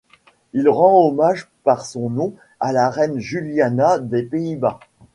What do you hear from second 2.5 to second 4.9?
à la reine Juliana des Pays-Bas.